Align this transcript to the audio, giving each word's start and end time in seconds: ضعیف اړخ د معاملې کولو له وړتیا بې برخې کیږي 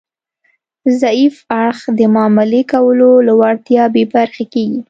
ضعیف 1.01 1.35
اړخ 1.61 1.79
د 1.97 1.99
معاملې 2.15 2.61
کولو 2.71 3.11
له 3.27 3.33
وړتیا 3.39 3.83
بې 3.93 4.03
برخې 4.13 4.45
کیږي 4.53 4.79